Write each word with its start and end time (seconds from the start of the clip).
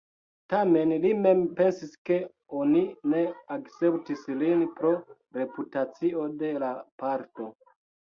Tamen 0.51 0.91
li 1.01 1.09
mem 1.25 1.41
pensis 1.57 1.91
ke 2.09 2.15
oni 2.59 2.81
ne 3.13 3.21
akceptis 3.57 4.23
lin 4.39 4.65
pro 4.79 4.95
reputacio 5.37 6.25
de 6.41 6.51
la 6.65 6.71
patro. 7.03 7.51